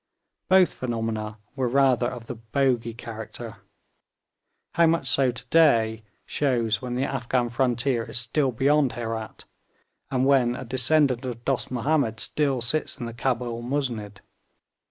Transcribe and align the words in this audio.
Both 0.49 0.73
phenomena 0.73 1.37
were 1.55 1.67
rather 1.67 2.07
of 2.09 2.25
the 2.25 2.33
'bogey' 2.33 2.95
character; 2.95 3.57
how 4.73 4.87
much 4.87 5.07
so 5.07 5.31
to 5.31 5.45
day 5.49 6.01
shows 6.25 6.81
when 6.81 6.95
the 6.95 7.03
Afghan 7.03 7.49
frontier 7.49 8.05
is 8.05 8.17
still 8.19 8.51
beyond 8.51 8.93
Herat, 8.93 9.45
and 10.09 10.25
when 10.25 10.55
a 10.55 10.65
descendant 10.65 11.23
of 11.27 11.45
Dost 11.45 11.69
Mahomed 11.69 12.19
still 12.19 12.61
sits 12.61 12.97
in 12.97 13.05
the 13.05 13.13
Cabul 13.13 13.61
musnid. 13.61 14.21